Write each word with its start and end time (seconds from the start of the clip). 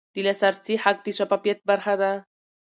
د 0.13 0.15
لاسرسي 0.25 0.75
حق 0.83 0.97
د 1.05 1.07
شفافیت 1.17 1.59
برخه 1.69 1.93
ده. 2.01 2.11